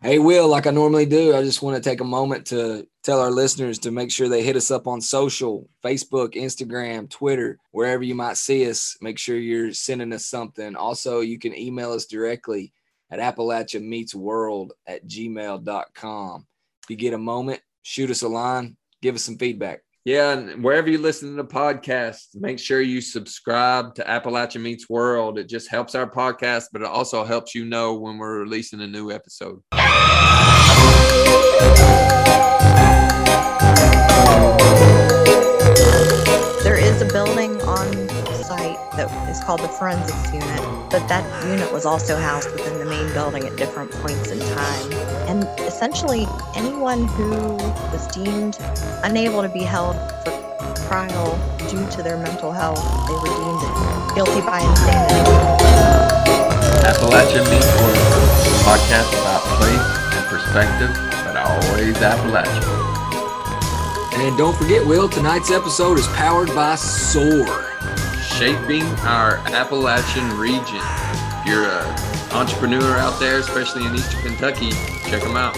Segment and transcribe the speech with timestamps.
[0.00, 3.20] Hey, Will, like I normally do, I just want to take a moment to tell
[3.20, 8.04] our listeners to make sure they hit us up on social Facebook, Instagram, Twitter, wherever
[8.04, 8.96] you might see us.
[9.00, 10.76] Make sure you're sending us something.
[10.76, 12.72] Also, you can email us directly
[13.10, 16.46] at Appalachia Meets World at gmail.com.
[16.84, 19.80] If you get a moment, shoot us a line, give us some feedback.
[20.08, 24.88] Yeah, and wherever you listen to the podcast, make sure you subscribe to Appalachian Meets
[24.88, 25.38] World.
[25.38, 28.86] It just helps our podcast, but it also helps you know when we're releasing a
[28.86, 29.60] new episode.
[36.62, 37.57] There is a building
[38.98, 43.06] that is called the forensics unit, but that unit was also housed within the main
[43.14, 44.92] building at different points in time.
[45.30, 47.30] And essentially, anyone who
[47.94, 48.58] was deemed
[49.04, 49.94] unable to be held
[50.24, 51.38] for trial
[51.70, 55.30] due to their mental health, they were deemed guilty by insanity.
[56.82, 59.86] Appalachia Meets World, a podcast about place
[60.18, 60.90] and perspective,
[61.22, 62.88] but always Appalachia.
[64.18, 67.67] And don't forget, Will, tonight's episode is powered by SOAR.
[68.38, 70.80] Shaping our Appalachian region.
[70.80, 74.70] If you're an entrepreneur out there, especially in Eastern Kentucky,
[75.10, 75.56] check them out.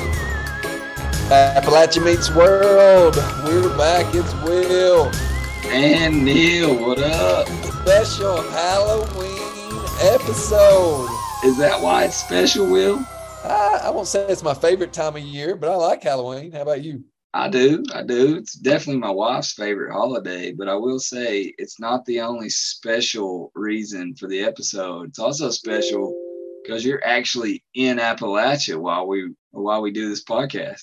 [1.31, 3.17] Appalachian meets world.
[3.45, 4.15] We're back.
[4.15, 5.13] It's Will.
[5.67, 7.47] And Neil, what up?
[7.83, 11.11] Special Halloween episode.
[11.45, 13.05] Is that why it's special, Will?
[13.45, 16.53] I, I won't say it's my favorite time of year, but I like Halloween.
[16.53, 17.05] How about you?
[17.33, 17.85] I do.
[17.95, 18.37] I do.
[18.37, 23.53] It's definitely my wife's favorite holiday, but I will say it's not the only special
[23.55, 25.11] reason for the episode.
[25.11, 26.15] It's also special
[26.63, 30.83] because you're actually in Appalachia while we while we do this podcast.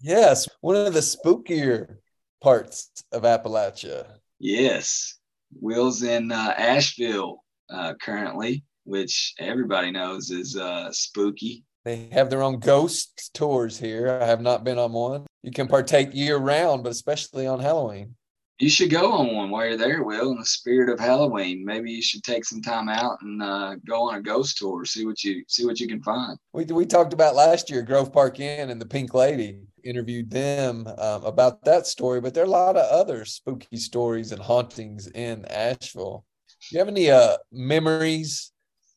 [0.00, 1.96] Yes, one of the spookier
[2.42, 4.06] parts of Appalachia.
[4.38, 5.18] Yes,
[5.60, 11.64] Will's in uh, Asheville uh, currently, which everybody knows is uh, spooky.
[11.84, 14.18] They have their own ghost tours here.
[14.20, 15.25] I have not been on one.
[15.42, 18.16] You can partake year round, but especially on Halloween.
[18.58, 20.30] You should go on one while you're there, Will.
[20.30, 24.08] In the spirit of Halloween, maybe you should take some time out and uh, go
[24.08, 24.86] on a ghost tour.
[24.86, 26.38] See what you see what you can find.
[26.54, 29.60] We we talked about last year Grove Park Inn and the Pink Lady.
[29.84, 34.32] Interviewed them um, about that story, but there are a lot of other spooky stories
[34.32, 36.24] and hauntings in Asheville.
[36.70, 38.52] Do you have any uh, memories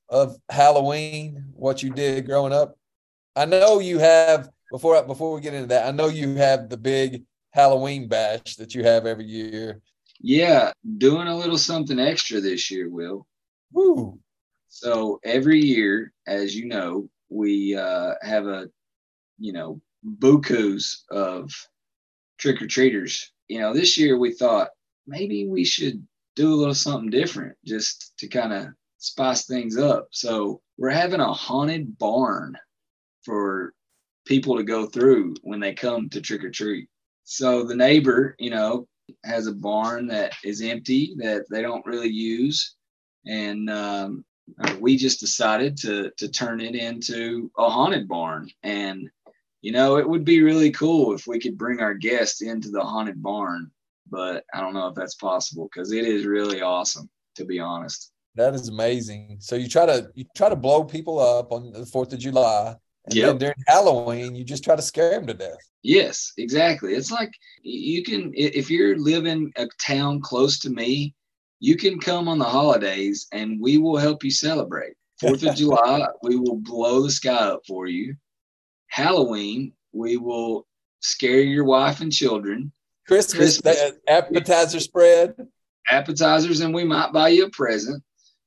[0.08, 1.52] of Halloween?
[1.54, 2.76] What you did growing up?
[3.36, 5.88] I know you have before before we get into that.
[5.88, 9.82] I know you have the big Halloween bash that you have every year.
[10.20, 13.26] Yeah, doing a little something extra this year, Will.
[13.72, 14.20] Woo!
[14.68, 18.70] So every year, as you know, we uh, have a,
[19.40, 19.82] you know,
[20.20, 21.52] bukus of
[22.38, 23.32] trick or treaters.
[23.48, 24.70] You know, this year we thought
[25.08, 26.06] maybe we should
[26.36, 30.08] do a little something different just to kind of spice things up.
[30.12, 32.56] So we're having a haunted barn
[33.24, 33.74] for
[34.30, 36.88] people to go through when they come to trick or treat.
[37.24, 38.88] So the neighbor, you know,
[39.26, 42.76] has a barn that is empty that they don't really use,
[43.26, 44.24] and um,
[44.80, 48.50] we just decided to to turn it into a haunted barn.
[48.64, 49.10] And
[49.62, 52.82] you know, it would be really cool if we could bring our guests into the
[52.82, 53.72] haunted barn,
[54.10, 58.12] but I don't know if that's possible because it is really awesome, to be honest.
[58.36, 59.38] That is amazing.
[59.40, 62.76] So you try to you try to blow people up on the Fourth of July,
[63.10, 63.28] and Yep.
[63.28, 65.58] then during Halloween, you just try to scare them to death.
[65.82, 66.94] Yes, exactly.
[66.94, 67.32] It's like
[67.62, 71.16] you can, if you're living a town close to me,
[71.60, 74.94] you can come on the holidays and we will help you celebrate.
[75.20, 78.16] Fourth of July, we will blow the sky up for you.
[78.88, 80.68] Halloween, we will
[81.02, 82.72] scare your wife and children.
[83.08, 83.78] Christmas, Christmas.
[83.80, 85.36] that appetizer spread.
[85.90, 88.04] Appetizers, and we might buy you a present.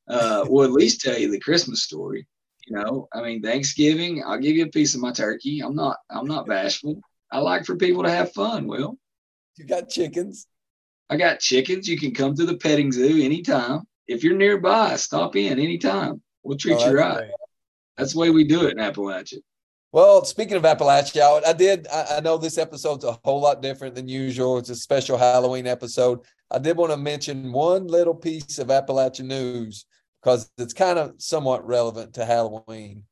[0.09, 2.27] Uh, we'll at least tell you the Christmas story.
[2.67, 5.61] You know, I mean, Thanksgiving, I'll give you a piece of my turkey.
[5.61, 7.01] I'm not, I'm not bashful.
[7.31, 8.67] I like for people to have fun.
[8.67, 8.97] Will.
[9.57, 10.47] You got chickens.
[11.11, 11.89] I got chickens.
[11.89, 13.83] You can come to the petting zoo anytime.
[14.07, 16.23] If you're nearby, stop in anytime.
[16.43, 17.17] We'll treat Oh, you right.
[17.17, 17.31] great.
[17.97, 19.39] That's the way we do it in Appalachia.
[19.93, 21.87] Well, speaking of Appalachia, I did.
[21.89, 24.57] I, I know this episode's a whole lot different than usual.
[24.59, 26.21] It's a special Halloween episode.
[26.51, 29.85] I did want to mention one little piece of Appalachian news
[30.23, 33.05] because it's kind of somewhat relevant to Halloween.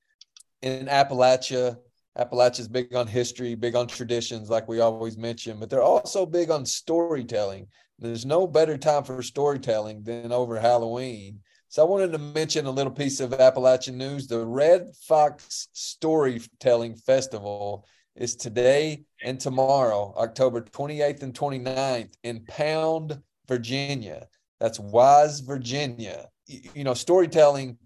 [0.63, 1.79] In Appalachia,
[2.17, 6.51] Appalachia's big on history, big on traditions, like we always mention, but they're also big
[6.51, 7.67] on storytelling.
[7.99, 11.41] There's no better time for storytelling than over Halloween.
[11.69, 14.27] So I wanted to mention a little piece of Appalachian news.
[14.27, 17.87] The Red Fox Storytelling Festival
[18.17, 24.27] is today and tomorrow, October 28th and 29th in Pound, Virginia.
[24.59, 26.29] That's Wise, Virginia.
[26.75, 27.79] You know, storytelling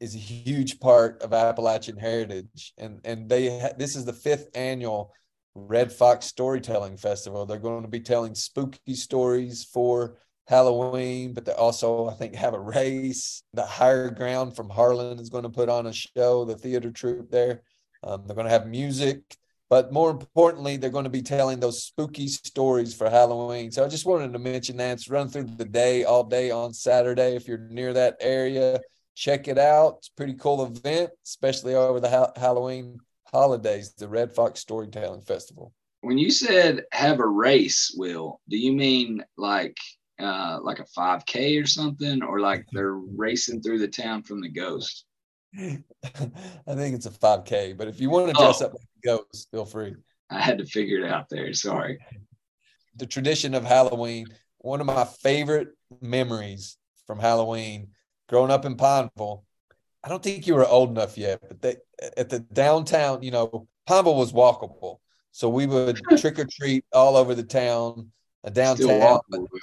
[0.00, 4.48] is a huge part of Appalachian heritage, and and they ha- this is the fifth
[4.54, 5.12] annual
[5.54, 7.46] Red Fox Storytelling Festival.
[7.46, 10.16] They're going to be telling spooky stories for
[10.46, 13.42] Halloween, but they also, I think, have a race.
[13.54, 17.30] The Higher Ground from Harlan is going to put on a show, the theater troupe
[17.30, 17.62] there.
[18.02, 19.20] Um, they're going to have music,
[19.70, 23.70] but more importantly, they're going to be telling those spooky stories for Halloween.
[23.70, 24.94] So I just wanted to mention that.
[24.94, 27.36] It's run through the day, all day on Saturday.
[27.36, 28.80] If you're near that area,
[29.14, 29.98] check it out.
[29.98, 32.98] It's a pretty cool event, especially over the ha- Halloween
[33.32, 35.72] holidays, the Red Fox Storytelling Festival.
[36.00, 39.76] When you said have a race, Will, do you mean like
[40.18, 44.48] uh, like a 5K or something, or like they're racing through the town from the
[44.48, 45.04] ghost?
[45.56, 48.66] I think it's a 5K, but if you want to dress Oh.
[48.66, 49.94] up like a ghost, feel free.
[50.30, 51.52] I had to figure it out there.
[51.52, 51.98] Sorry.
[52.96, 54.26] The tradition of Halloween,
[54.58, 55.68] one of my favorite
[56.00, 56.76] memories
[57.06, 57.88] from Halloween
[58.28, 59.44] growing up in Pineville.
[60.04, 61.76] I don't think you were old enough yet, but they,
[62.16, 64.98] at the downtown, you know, Pineville was walkable.
[65.32, 68.12] So we would trick or treat all over the town,
[68.44, 69.20] uh, downtown.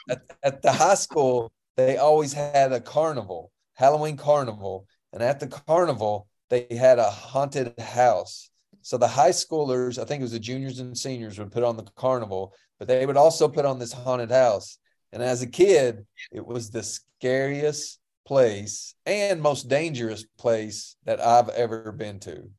[0.10, 4.86] At, at the high school, they always had a carnival, Halloween carnival.
[5.13, 8.50] And at the carnival, they had a haunted house.
[8.81, 11.77] So the high schoolers, I think it was the juniors and seniors, would put on
[11.77, 14.77] the carnival, but they would also put on this haunted house.
[15.12, 21.50] And as a kid, it was the scariest place and most dangerous place that I've
[21.50, 22.50] ever been to.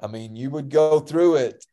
[0.00, 1.64] I mean, you would go through it,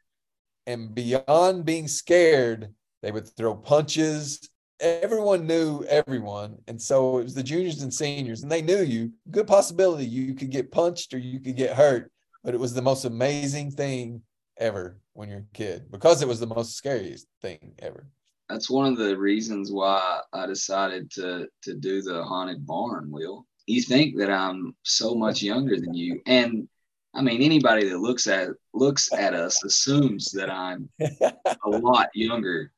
[0.68, 4.50] and beyond being scared, they would throw punches.
[4.82, 6.58] Everyone knew everyone.
[6.68, 9.12] And so it was the juniors and seniors, and they knew you.
[9.30, 12.12] Good possibility you could get punched or you could get hurt,
[12.44, 14.24] but it was the most amazing thing
[14.58, 18.08] ever when you're a kid because it was the most scariest thing ever.
[18.50, 23.10] That's one of the reasons why I decided to to do the haunted barn.
[23.12, 26.22] Will you think that I'm so much younger than you?
[26.26, 26.68] And
[27.14, 32.72] I mean, anybody that looks at looks at us assumes that I'm a lot younger.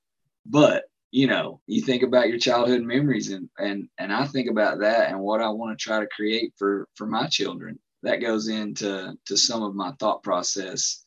[0.45, 4.79] But you know, you think about your childhood memories, and and and I think about
[4.79, 7.79] that and what I want to try to create for for my children.
[8.01, 11.05] That goes into to some of my thought process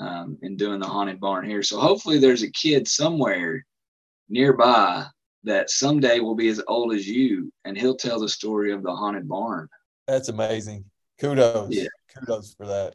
[0.00, 1.62] um, in doing the haunted barn here.
[1.62, 3.66] So hopefully, there's a kid somewhere
[4.30, 5.04] nearby
[5.44, 8.96] that someday will be as old as you, and he'll tell the story of the
[8.96, 9.68] haunted barn.
[10.08, 10.86] That's amazing.
[11.20, 11.68] Kudos.
[11.70, 11.88] Yeah.
[12.18, 12.94] Kudos for that.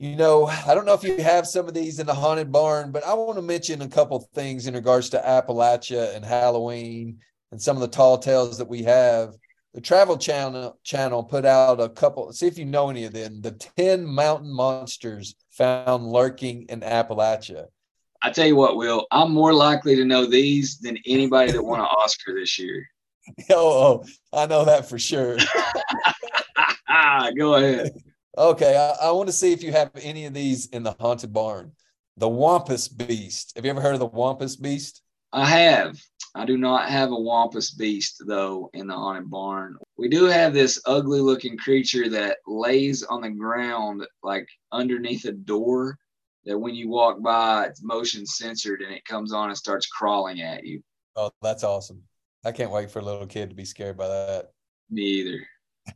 [0.00, 2.92] You know, I don't know if you have some of these in the haunted barn,
[2.92, 7.18] but I want to mention a couple things in regards to Appalachia and Halloween
[7.50, 9.34] and some of the tall tales that we have.
[9.74, 12.32] The Travel Channel channel put out a couple.
[12.32, 13.40] See if you know any of them.
[13.40, 17.64] The ten mountain monsters found lurking in Appalachia.
[18.22, 21.80] I tell you what, Will, I'm more likely to know these than anybody that won
[21.80, 22.86] an Oscar this year.
[23.50, 24.02] Oh,
[24.32, 25.36] oh, I know that for sure.
[27.36, 27.90] Go ahead.
[28.38, 31.32] Okay, I, I want to see if you have any of these in the haunted
[31.32, 31.72] barn.
[32.16, 33.52] The Wampus Beast.
[33.56, 35.02] Have you ever heard of the Wampus Beast?
[35.32, 35.98] I have.
[36.36, 39.76] I do not have a Wampus beast though in the haunted barn.
[39.96, 45.32] We do have this ugly looking creature that lays on the ground like underneath a
[45.32, 45.98] door
[46.44, 50.40] that when you walk by it's motion censored and it comes on and starts crawling
[50.42, 50.80] at you.
[51.16, 52.02] Oh, that's awesome.
[52.44, 54.52] I can't wait for a little kid to be scared by that.
[54.90, 55.40] Me either.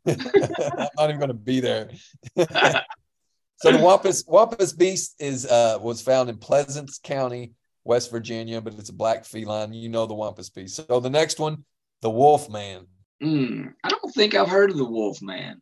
[0.06, 1.90] I'm not even going to be there.
[2.36, 7.52] so the Wampus Wampus Beast is uh, was found in Pleasants County,
[7.84, 9.72] West Virginia, but it's a black feline.
[9.72, 10.76] You know the Wampus Beast.
[10.88, 11.64] So the next one,
[12.00, 12.86] the Wolf Man.
[13.20, 13.68] Hmm.
[13.84, 15.60] I don't think I've heard of the Wolf Man.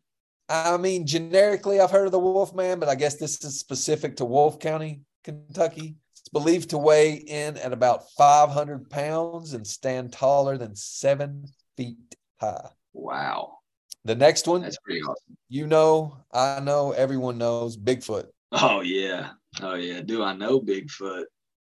[0.49, 4.17] I mean, generically, I've heard of the Wolf Man, but I guess this is specific
[4.17, 5.95] to Wolfe County, Kentucky.
[6.19, 11.45] It's believed to weigh in at about 500 pounds and stand taller than seven
[11.77, 12.69] feet high.
[12.93, 13.59] Wow.
[14.05, 15.37] The next one, That's pretty awesome.
[15.49, 18.27] you know, I know, everyone knows Bigfoot.
[18.51, 19.31] Oh yeah.
[19.61, 20.01] Oh yeah.
[20.01, 21.25] Do I know Bigfoot?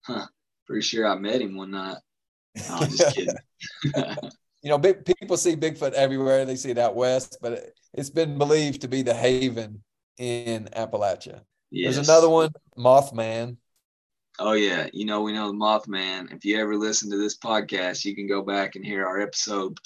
[0.07, 0.27] Huh.
[0.67, 1.99] Pretty sure I met him one night.
[2.57, 3.35] No, I'm just kidding.
[4.63, 6.45] you know, big, people see Bigfoot everywhere.
[6.47, 9.83] They see it out west, but it, it's been believed to be the haven
[10.19, 11.43] in Appalachia.
[11.71, 11.95] yes.
[11.97, 13.57] There's another one, Mothman.
[14.39, 16.33] Oh yeah, you know we know the Mothman.
[16.35, 19.79] If you ever listen to this podcast, you can go back and hear our episode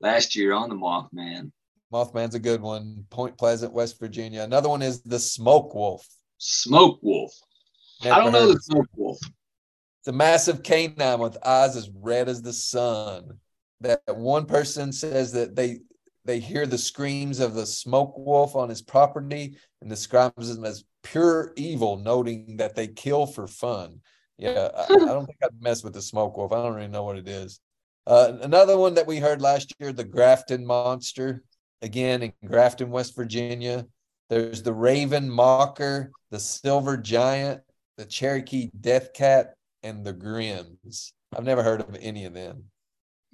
[0.00, 1.52] last year on the Mothman.
[1.94, 3.06] Mothman's a good one.
[3.08, 4.42] Point Pleasant, West Virginia.
[4.42, 6.04] Another one is the Smoke Wolf.
[6.38, 7.32] Smoke Wolf.
[8.02, 9.18] I don't know the Smoke Wolf.
[10.00, 13.38] It's a massive canine with eyes as red as the sun.
[13.80, 15.78] That one person says that they
[16.24, 20.84] they hear the screams of the smoke wolf on his property and describes them as
[21.02, 24.00] pure evil, noting that they kill for fun.
[24.38, 26.52] Yeah, I, I don't think I'd mess with the smoke wolf.
[26.52, 27.60] I don't really know what it is.
[28.06, 31.44] Uh, another one that we heard last year, the Grafton monster.
[31.84, 33.86] Again in Grafton, West Virginia.
[34.30, 37.60] There's the Raven Mocker, the Silver Giant,
[37.98, 41.12] the Cherokee Death Cat, and the Grims.
[41.36, 42.64] I've never heard of any of them.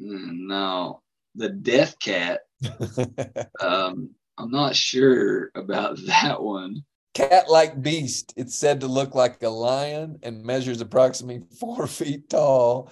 [0.00, 1.00] Mm, no,
[1.34, 2.40] the Death Cat.
[3.60, 6.84] Um, I'm not sure about that one.
[7.14, 8.32] Cat like beast.
[8.36, 12.90] It's said to look like a lion and measures approximately four feet tall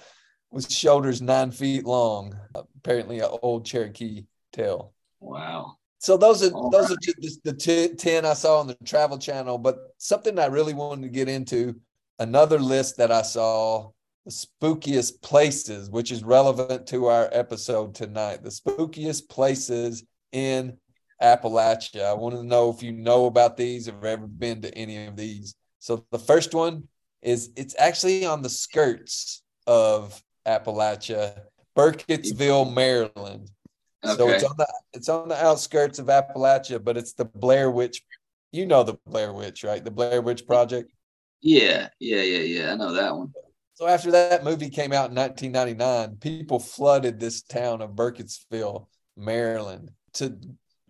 [0.51, 2.35] with shoulders nine feet long.
[2.55, 4.93] Apparently, an old Cherokee tale.
[5.19, 5.75] Wow.
[5.99, 9.17] So those are All those are just the two, 10 I saw on the travel
[9.17, 9.57] channel.
[9.57, 11.75] But something I really wanted to get into,
[12.19, 13.89] another list that I saw,
[14.25, 18.43] the spookiest places, which is relevant to our episode tonight.
[18.43, 20.77] The spookiest places in
[21.21, 22.05] Appalachia.
[22.05, 25.05] I want to know if you know about these or have ever been to any
[25.05, 25.55] of these.
[25.79, 26.87] So the first one
[27.21, 31.41] is it's actually on the skirts of Appalachia,
[31.77, 33.49] Burkittsville, Maryland.
[34.05, 38.01] So it's on the it's on the outskirts of Appalachia, but it's the Blair Witch.
[38.51, 39.83] You know the Blair Witch, right?
[39.83, 40.91] The Blair Witch Project.
[41.41, 42.71] yeah, yeah, yeah, yeah.
[42.71, 43.33] I know that one.
[43.73, 49.91] So after that movie came out in 1999, people flooded this town of Burkittsville, Maryland,
[50.13, 50.37] to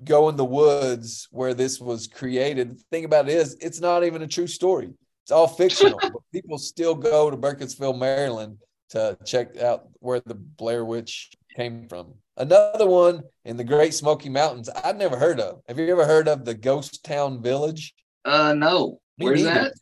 [0.03, 2.77] go in the woods where this was created.
[2.77, 4.91] The thing about it is, it's not even a true story.
[5.23, 8.57] It's all fictional, but people still go to Burkittsville, Maryland
[8.89, 12.13] to check out where the Blair Witch came from.
[12.37, 15.61] Another one in the Great Smoky Mountains I'd never heard of.
[15.67, 17.93] Have you ever heard of the Ghost Town Village?
[18.23, 18.99] Uh, no.
[19.17, 19.63] Me Where's neither.
[19.63, 19.73] that?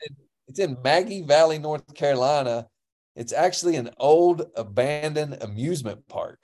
[0.48, 2.68] It's in, Maggie Valley, North Carolina.
[3.16, 6.40] It's actually an old abandoned amusement park.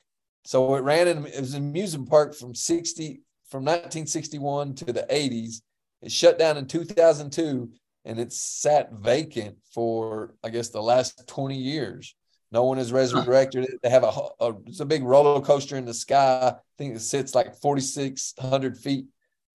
[0.46, 5.06] So it ran in it was an amusement park from 60 from 1961 to the
[5.10, 5.62] 80s.
[6.02, 7.72] It shut down in 2002
[8.06, 12.16] and it's sat vacant for I guess the last 20 years.
[12.54, 13.68] No one is resurrected.
[13.82, 16.54] They have a, a it's a big roller coaster in the sky.
[16.54, 19.08] I think it sits like 4,600 feet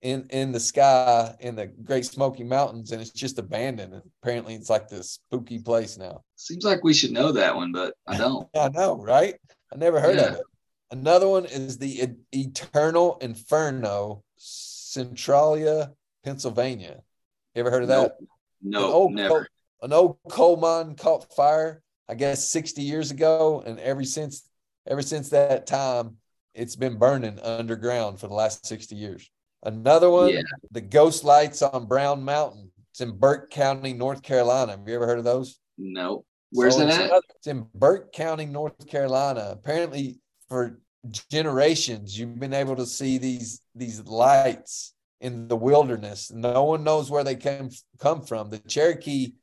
[0.03, 3.95] in in the sky in the Great Smoky Mountains, and it's just abandoned.
[3.95, 6.23] And apparently, it's like this spooky place now.
[6.35, 8.49] Seems like we should know that one, but I don't.
[8.57, 9.37] I know, right?
[9.73, 10.43] I never heard of it.
[10.91, 15.93] Another one is the E- Eternal Inferno, Centralia,
[16.25, 17.03] Pennsylvania.
[17.55, 18.17] You ever heard of that?
[18.21, 18.27] An
[18.63, 19.29] No, old never.
[19.29, 19.45] coal,
[19.83, 24.49] an old coal mine caught fire, I guess 60 years ago, and ever since
[24.87, 26.17] ever since that time,
[26.55, 29.31] it's been burning underground for the last 60 years.
[29.63, 30.41] Another one, Yeah.
[30.71, 32.73] the ghost lights on Brown Mountain.
[32.91, 34.73] It's in Burke County, North Carolina.
[34.73, 35.59] Have you ever heard of those?
[35.77, 36.25] No.
[36.53, 37.05] Where's So that it's at?
[37.07, 39.49] another- It's in Burke County, North Carolina.
[39.53, 40.81] Apparently, for
[41.31, 46.31] generations, you've been able to see these these lights in the wilderness.
[46.33, 48.49] No one knows where they came come from.
[48.49, 49.35] The Cherokee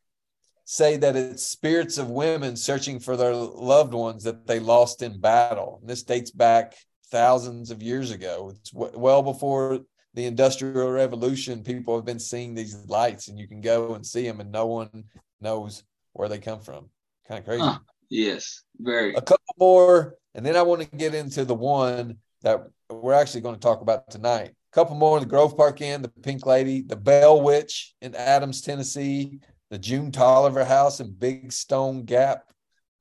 [0.66, 5.20] say that it's spirits of women searching for their loved ones that they lost in
[5.20, 5.78] battle.
[5.80, 6.76] And this dates back
[7.12, 8.52] thousands of years ago.
[8.56, 9.82] It's w- well before
[10.16, 11.64] the Industrial Revolution.
[11.64, 14.66] People have been seeing these lights, and you can go and see them, and no
[14.66, 15.06] one
[15.40, 16.90] knows where they come from.
[17.28, 17.62] Kind of crazy.
[17.62, 17.80] Huh.
[18.10, 18.64] Yes.
[18.80, 19.14] Very.
[19.14, 23.42] A couple more, and then I want to get into the one that we're actually
[23.42, 24.50] going to talk about tonight.
[24.50, 28.16] A couple more: in the Grove Park Inn, the Pink Lady, the Bell Witch in
[28.16, 29.40] Adams, Tennessee,
[29.76, 32.46] the June Tolliver House in Big Stone Gap,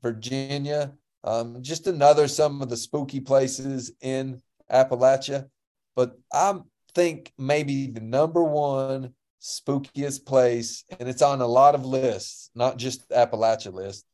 [0.02, 0.92] Virginia.
[1.22, 5.48] Um, just another some of the spooky places in Appalachia.
[5.94, 6.58] But I
[6.92, 12.76] think maybe the number one spookiest place, and it's on a lot of lists, not
[12.76, 14.04] just Appalachia list.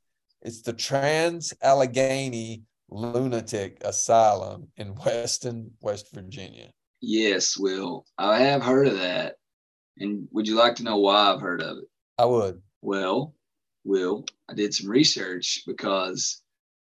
[0.43, 6.69] It's the Trans Allegheny Lunatic Asylum in Weston, West Virginia.
[7.01, 8.05] Yes, Will.
[8.19, 9.37] I have heard of that.
[9.97, 11.85] And would you like to know why I've heard of it?
[12.21, 12.61] I would.
[12.83, 13.35] Well,
[13.85, 16.43] Will, I did some research because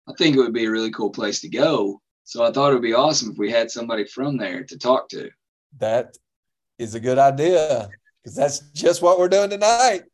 [0.08, 2.00] I think it would be a really cool place to go.
[2.22, 5.08] So I thought it would be awesome if we had somebody from there to talk
[5.08, 5.30] to.
[5.78, 6.16] That
[6.78, 7.88] is a good idea
[8.22, 10.04] because that's just what we're doing tonight.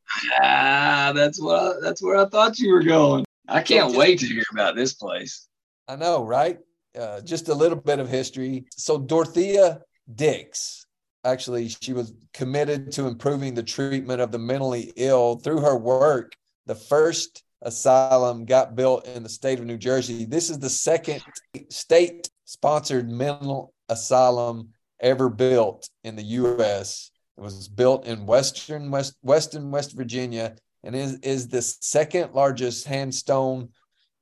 [0.41, 3.27] Ah, that's what I, that's where I thought you were going.
[3.47, 5.49] I can't wait to hear about this place.
[5.87, 6.59] I know, right?
[6.99, 8.65] Uh, just a little bit of history.
[8.75, 9.83] So, Dorothea
[10.15, 10.87] Dix,
[11.25, 16.33] actually, she was committed to improving the treatment of the mentally ill through her work.
[16.67, 20.25] The first asylum got built in the state of New Jersey.
[20.25, 21.23] This is the second
[21.71, 27.11] state sponsored mental asylum ever built in the U.S.
[27.37, 32.87] It was built in Western West Western West Virginia and is, is the second largest
[32.87, 33.69] handstone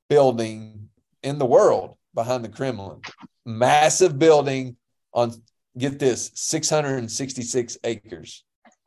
[0.09, 0.89] building
[1.23, 3.01] in the world behind the Kremlin.
[3.45, 4.75] Massive building
[5.13, 5.33] on
[5.77, 8.43] get this 666 acres.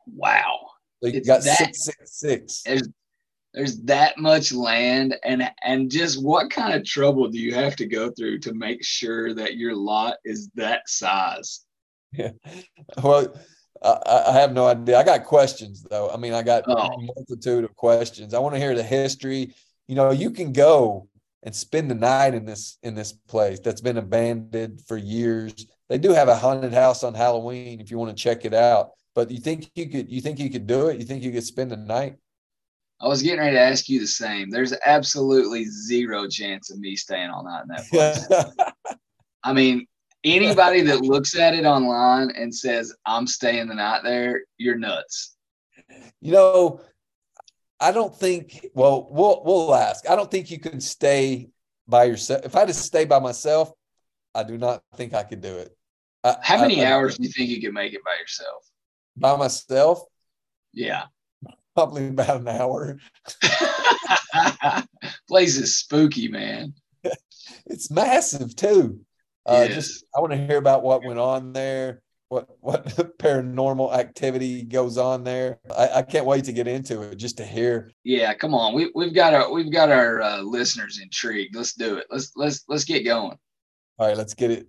[0.07, 0.59] Wow.
[1.01, 2.63] So you It's got that- 666.
[2.63, 2.89] There's
[3.53, 7.85] there's that much land and and just what kind of trouble do you have to
[7.85, 11.61] go through to make sure that your lot is that size?
[12.13, 12.31] Yeah.
[13.03, 13.35] Well,
[13.83, 14.97] I, I have no idea.
[14.97, 16.09] I got questions though.
[16.09, 16.73] I mean, I got Oh.
[16.77, 18.33] a multitude of questions.
[18.33, 19.53] I want to hear the history.
[19.87, 21.07] You know, you can go
[21.43, 25.53] and spend the night in this in this place that's been abandoned for years.
[25.93, 28.93] They do have a haunted house on Halloween if you want to check it out.
[29.13, 30.99] But you think you could you think you could do it?
[30.99, 32.15] You think you could spend the night?
[32.99, 34.49] I was getting ready to ask you the same.
[34.49, 38.27] There's absolutely zero chance of me staying all night in that place.
[39.43, 39.85] I mean,
[40.23, 45.35] anybody that looks at it online and says I'm staying the night there, you're nuts.
[46.21, 46.81] You know,
[47.79, 48.65] I don't think.
[48.73, 50.09] Well, we'll we'll ask.
[50.09, 51.51] I don't think you can stay
[51.87, 52.45] by yourself.
[52.45, 53.71] If I had to stay by myself,
[54.33, 55.77] I do not think I could do it.
[56.23, 58.65] I- How many I- hours do you think you could make it by yourself?
[59.15, 60.01] by myself?
[60.73, 61.03] Yeah.
[61.75, 62.97] Probably about an hour.
[65.27, 66.73] Place is spooky, man.
[67.65, 69.01] It's massive too.
[69.45, 70.03] Uh, It just.
[70.15, 72.01] I want to hear about what went on there.
[72.29, 72.85] What what
[73.19, 75.59] paranormal activity goes on there?
[75.75, 77.91] I, I can't wait to get into it just to hear.
[78.03, 78.73] Yeah, come on.
[78.73, 81.55] We we've got our we've got our uh, listeners intrigued.
[81.55, 82.05] Let's do it.
[82.09, 83.37] Let's let's let's get going.
[83.99, 84.67] All right, let's get it.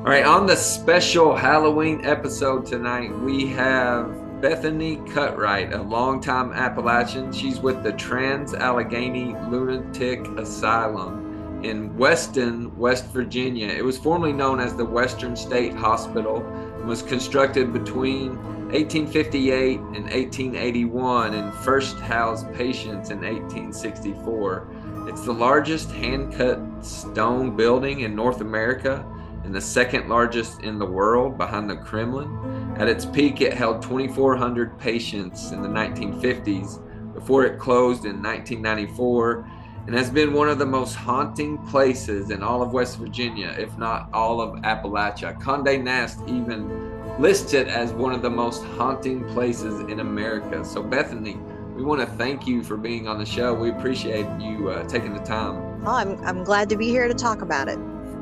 [0.00, 7.30] All right, on the special Halloween episode tonight, we have Bethany Cutright, a longtime Appalachian.
[7.30, 13.68] She's with the Trans Allegheny Lunatic Asylum in Weston, West Virginia.
[13.68, 18.36] It was formerly known as the Western State Hospital and was constructed between
[18.72, 24.66] 1858 and 1881 and first housed patients in 1864.
[25.08, 29.04] It's the largest hand cut stone building in North America
[29.50, 32.72] and the second largest in the world behind the Kremlin.
[32.76, 39.50] At its peak, it held 2,400 patients in the 1950s before it closed in 1994
[39.88, 43.76] and has been one of the most haunting places in all of West Virginia, if
[43.76, 45.40] not all of Appalachia.
[45.40, 50.64] Conde Nast even lists it as one of the most haunting places in America.
[50.64, 51.40] So, Bethany,
[51.74, 53.52] we want to thank you for being on the show.
[53.52, 55.82] We appreciate you uh, taking the time.
[55.84, 57.80] Oh, I'm, I'm glad to be here to talk about it.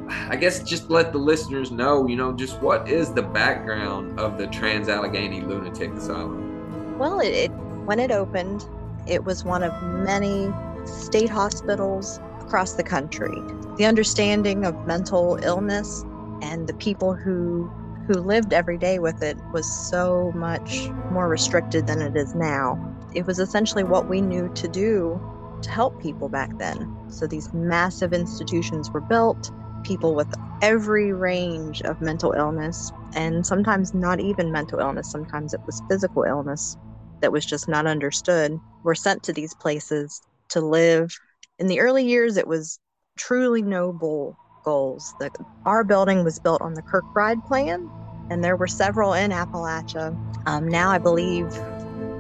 [0.08, 4.38] I guess just let the listeners know, you know, just what is the background of
[4.38, 6.98] the Trans Allegheny Lunatic Asylum?
[6.98, 7.48] Well, it, it
[7.84, 8.66] when it opened,
[9.06, 10.52] it was one of many
[10.84, 13.42] state hospitals across the country.
[13.76, 16.04] The understanding of mental illness
[16.42, 17.70] and the people who
[18.06, 22.78] who lived every day with it was so much more restricted than it is now.
[23.14, 25.20] It was essentially what we knew to do
[25.60, 26.96] to help people back then.
[27.08, 29.50] So these massive institutions were built,
[29.84, 35.60] people with every range of mental illness, and sometimes not even mental illness, sometimes it
[35.66, 36.76] was physical illness
[37.20, 41.10] that was just not understood, were sent to these places to live.
[41.58, 42.78] In the early years, it was
[43.16, 45.14] truly noble goals.
[45.18, 45.30] The,
[45.64, 47.88] our building was built on the Kirkbride plan,
[48.30, 50.16] and there were several in Appalachia.
[50.46, 51.50] Um, now I believe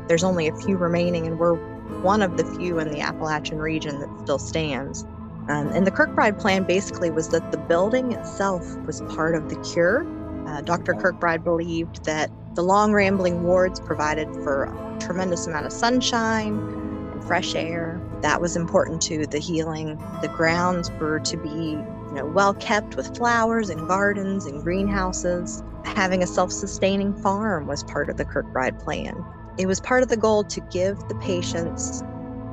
[0.08, 1.54] there's only a few remaining, and we're
[2.02, 5.04] one of the few in the Appalachian region that still stands.
[5.48, 9.56] Um, and the Kirkbride plan basically was that the building itself was part of the
[9.72, 10.06] cure.
[10.46, 10.94] Uh, Dr.
[10.94, 17.24] Kirkbride believed that the long rambling wards provided for a tremendous amount of sunshine and
[17.24, 18.00] fresh air.
[18.20, 19.96] That was important to the healing.
[20.20, 25.62] The grounds were to be, you know, well kept with flowers and gardens and greenhouses.
[25.84, 29.24] Having a self-sustaining farm was part of the Kirkbride plan.
[29.56, 32.02] It was part of the goal to give the patients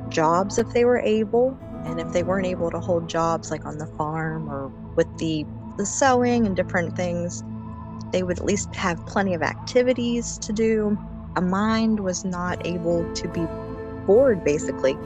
[0.08, 3.78] jobs if they were able, and if they weren't able to hold jobs like on
[3.78, 5.44] the farm or with the
[5.76, 7.44] the sewing and different things,
[8.12, 10.98] they would at least have plenty of activities to do.
[11.36, 13.46] A mind was not able to be
[14.06, 14.96] bored, basically.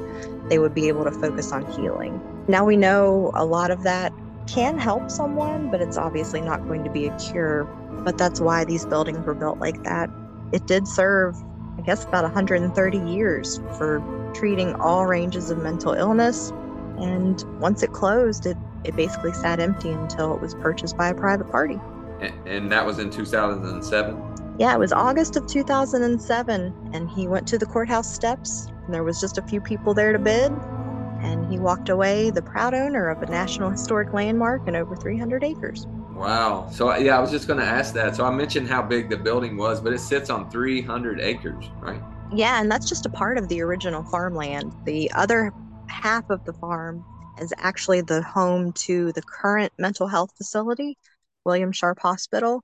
[0.48, 2.20] They would be able to focus on healing.
[2.46, 4.12] Now we know a lot of that
[4.46, 7.64] can help someone, but it's obviously not going to be a cure.
[8.04, 10.11] But that's why these buildings were built like that.
[10.52, 11.37] It did serve,
[11.78, 14.02] I guess, about 130 years for
[14.35, 16.52] treating all ranges of mental illness.
[17.00, 21.14] And once it closed, it, it basically sat empty until it was purchased by a
[21.14, 21.78] private party.
[22.20, 24.56] A- And that was in 2007.
[24.58, 29.02] Yeah, it was August of 2007, and he went to the courthouse steps, and there
[29.04, 30.52] was just a few people there to bid,
[31.22, 35.42] and he walked away the proud owner of a National Historic Landmark and over 300
[35.44, 35.86] acres.
[36.14, 36.68] Wow.
[36.70, 38.16] So, yeah, I was just going to ask that.
[38.16, 42.02] So, I mentioned how big the building was, but it sits on 300 acres, right?
[42.32, 44.74] Yeah, and that's just a part of the original farmland.
[44.84, 45.52] The other
[45.90, 47.05] half of the farm
[47.40, 50.96] is actually the home to the current mental health facility,
[51.44, 52.62] William Sharpe Hospital.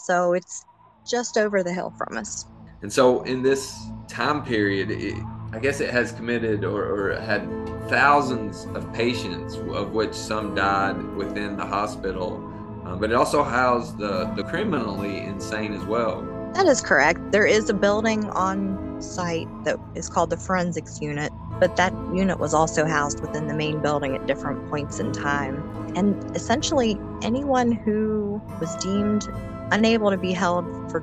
[0.00, 0.64] So it's
[1.08, 2.46] just over the hill from us.
[2.82, 5.14] And so, in this time period, it,
[5.52, 7.48] I guess it has committed or, or had
[7.88, 12.34] thousands of patients, of which some died within the hospital.
[12.84, 16.22] Um, but it also housed the, the criminally insane as well.
[16.54, 17.32] That is correct.
[17.32, 22.38] There is a building on site that is called the forensics unit, but that unit
[22.38, 25.64] was also housed within the main building at different points in time.
[25.94, 29.28] And essentially, anyone who was deemed
[29.70, 31.02] unable to be held for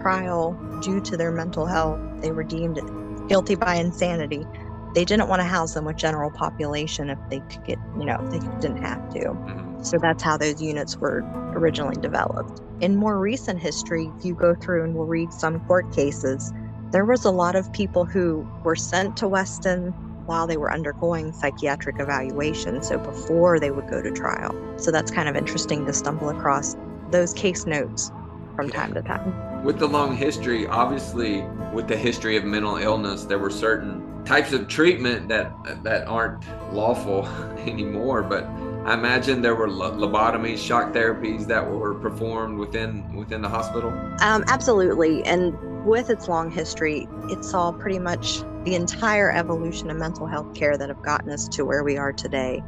[0.00, 2.80] trial due to their mental health, they were deemed
[3.28, 4.46] guilty by insanity.
[4.94, 8.18] They didn't want to house them with general population if they could get, you know,
[8.20, 9.20] if they didn't have to.
[9.20, 9.84] Mhm.
[9.84, 11.22] So that's how those units were
[11.54, 12.60] originally developed.
[12.80, 16.52] In more recent history, if you go through and we'll read some court cases,
[16.90, 19.92] there was a lot of people who were sent to Weston
[20.26, 24.54] while they were undergoing psychiatric evaluation, so before they would go to trial.
[24.76, 26.76] So that's kind of interesting to stumble across
[27.10, 28.12] those case notes
[28.56, 29.64] from time to time.
[29.64, 34.52] With the long history, obviously, with the history of mental illness, there were certain types
[34.52, 37.26] of treatment that that aren't lawful
[37.58, 38.22] anymore.
[38.22, 38.44] But
[38.84, 43.90] I imagine there were lobotomies, shock therapies that were performed within within the hospital.
[44.20, 45.24] Um, absolutely.
[45.24, 50.54] And with its long history, it saw pretty much the entire evolution of mental health
[50.54, 52.62] care that have gotten us to where we are today.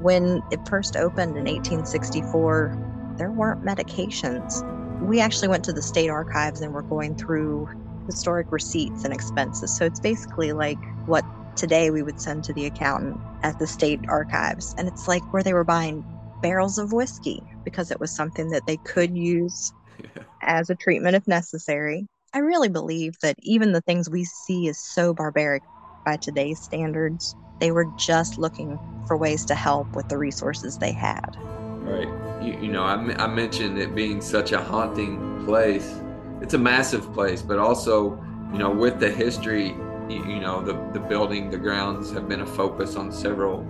[0.00, 4.66] When it first opened in 1864, there weren't medications.
[5.06, 7.68] We actually went to the state archives and we're going through
[8.06, 9.76] historic receipts and expenses.
[9.76, 11.24] So it's basically like what
[11.56, 14.74] today we would send to the accountant at the state archives.
[14.78, 16.04] And it's like where they were buying
[16.42, 19.72] barrels of whiskey because it was something that they could use
[20.16, 20.22] yeah.
[20.42, 22.08] as a treatment if necessary.
[22.32, 25.64] I really believe that even the things we see as so barbaric
[26.04, 30.92] by today's standards, they were just looking for ways to help with the resources they
[30.92, 31.36] had.
[31.82, 32.08] Right.
[32.40, 35.92] You, you know, I mentioned it being such a haunting place.
[36.40, 38.16] It's a massive place, but also,
[38.52, 39.70] you know, with the history,
[40.08, 43.66] you, you know, the, the building, the grounds have been a focus on several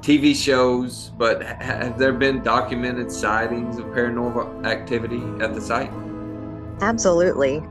[0.00, 1.12] TV shows.
[1.18, 5.92] But ha- have there been documented sightings of paranormal activity at the site?
[6.80, 7.62] Absolutely.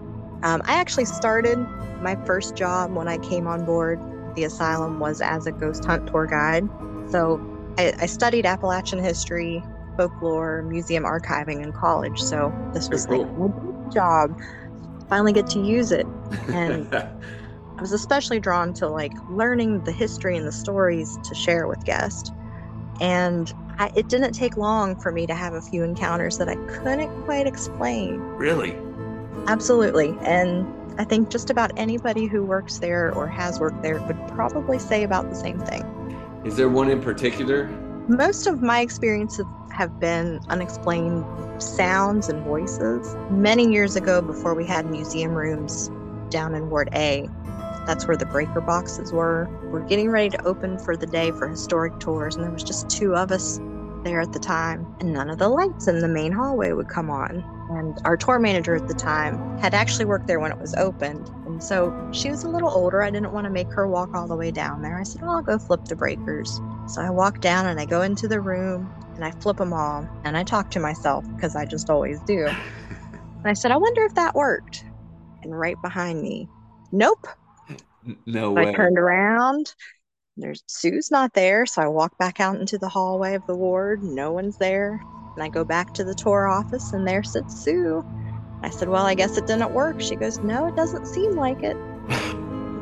[0.43, 1.57] Um, I actually started
[2.01, 3.99] my first job when I came on board
[4.37, 6.69] the asylum was as a ghost hunt tour guide.
[7.09, 7.41] So
[7.77, 9.63] I, I studied Appalachian history,
[9.97, 12.19] folklore, museum archiving in college.
[12.21, 13.25] So this was Cool.
[13.25, 14.37] like a job.
[15.09, 16.05] Finally get to use it.
[16.53, 21.67] And I was especially drawn to like learning the history and the stories to share
[21.67, 22.31] with guests.
[23.01, 26.55] And I, it didn't take long for me to have a few encounters that I
[26.67, 28.19] couldn't quite explain.
[28.37, 28.75] really?
[29.47, 30.17] Absolutely.
[30.21, 30.67] And
[30.99, 35.03] I think just about anybody who works there or has worked there would probably say
[35.03, 35.83] about the same thing.
[36.43, 37.67] Is there one in particular?
[38.07, 41.25] Most of my experiences have been unexplained
[41.61, 43.15] sounds and voices.
[43.29, 45.91] Many years ago, before we had museum rooms
[46.29, 47.29] down in Ward A,
[47.85, 49.47] that's where the breaker boxes were.
[49.65, 52.89] We're getting ready to open for the day for historic tours, and there was just
[52.89, 53.59] two of us
[54.03, 57.09] there at the time, and none of the lights in the main hallway would come
[57.09, 57.43] on.
[57.69, 61.27] And our tour manager at the time had actually worked there when it was opened.
[61.45, 63.01] And so she was a little older.
[63.01, 64.99] I didn't want to make her walk all the way down there.
[64.99, 66.61] I said, well, I'll go flip the breakers.
[66.85, 70.07] So I walk down and I go into the room and I flip them all
[70.23, 72.57] and I talk to myself because I just always do.
[73.43, 74.83] And I said, I wonder if that worked.
[75.43, 76.49] And right behind me,
[76.91, 77.27] nope.
[78.25, 78.61] No So way.
[78.61, 79.73] I turned around.
[80.37, 84.03] There's Sue's not there, so I walk back out into the hallway of the ward.
[84.03, 85.01] No one's there.
[85.35, 88.05] And I go back to the tour office, and there sits Sue.
[88.61, 89.99] I said, Well, I guess it didn't work.
[89.99, 91.75] She goes, No, it doesn't seem like it.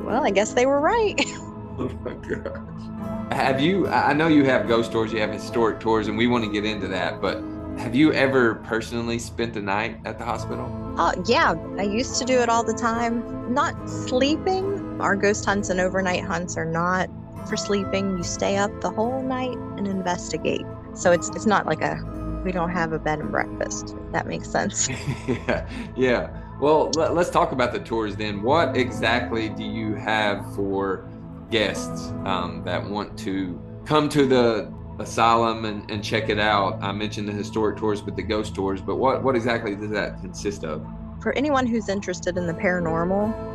[0.05, 1.19] well, I guess they were right.
[1.77, 3.33] Oh my gosh.
[3.33, 6.45] Have you, I know you have ghost tours, you have historic tours, and we want
[6.45, 7.43] to get into that, but
[7.77, 10.71] have you ever personally spent the night at the hospital?
[10.97, 13.53] Uh, yeah, I used to do it all the time.
[13.53, 15.01] Not sleeping.
[15.01, 17.09] Our ghost hunts and overnight hunts are not
[17.45, 18.17] for sleeping.
[18.17, 20.65] You stay up the whole night and investigate.
[20.93, 21.99] So it's it's not like a
[22.43, 23.95] we don't have a bed and breakfast.
[24.05, 24.87] If that makes sense.
[25.27, 26.41] yeah, yeah.
[26.61, 28.41] Well, let, us talk about the tours then.
[28.41, 31.09] What exactly do you have for
[31.51, 36.81] guests um, that want to come to the asylum and, and check it out?
[36.81, 38.81] I mentioned the historic tours, but the ghost tours.
[38.81, 40.85] But what what exactly does that consist of?
[41.21, 43.54] For anyone who's interested in the paranormal,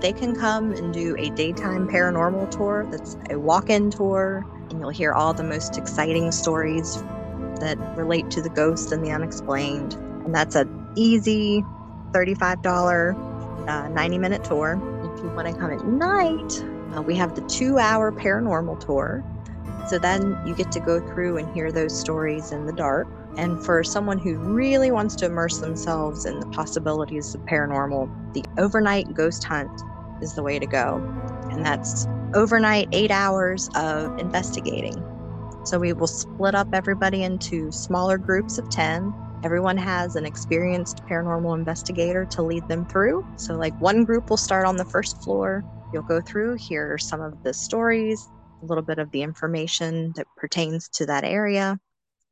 [0.00, 2.86] they can come and do a daytime paranormal tour.
[2.90, 7.02] That's a walk-in tour, and you'll hear all the most exciting stories
[7.60, 9.94] that relate to the ghosts and the unexplained.
[10.24, 11.62] And that's an easy
[12.12, 14.80] $35 uh, 90 minute tour.
[15.14, 19.24] If you want to come at night, uh, we have the two hour paranormal tour.
[19.86, 23.06] So then you get to go through and hear those stories in the dark.
[23.36, 28.44] And for someone who really wants to immerse themselves in the possibilities of paranormal, the
[28.58, 29.70] overnight ghost hunt
[30.22, 31.02] is the way to go.
[31.50, 35.02] and that's overnight eight hours of investigating.
[35.64, 39.14] So we will split up everybody into smaller groups of 10.
[39.44, 43.26] Everyone has an experienced paranormal investigator to lead them through.
[43.36, 45.64] So, like, one group will start on the first floor.
[45.92, 48.30] You'll go through, hear some of the stories,
[48.62, 51.78] a little bit of the information that pertains to that area,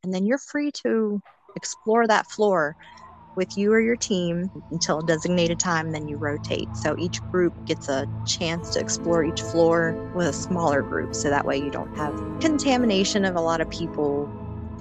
[0.02, 1.20] and then you're free to
[1.56, 2.76] explore that floor
[3.36, 6.68] with you or your team until a designated time, then you rotate.
[6.76, 11.14] So each group gets a chance to explore each floor with a smaller group.
[11.14, 14.30] So that way you don't have contamination of a lot of people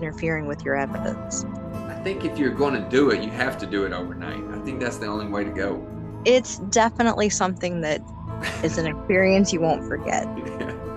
[0.02, 1.46] interfering with your evidence.
[1.88, 4.44] I think if you're going to do it, you have to do it overnight.
[4.52, 5.86] I think that's the only way to go.
[6.26, 8.02] It's definitely something that
[8.64, 10.28] is an experience you won't forget.
[10.38, 10.91] Yeah.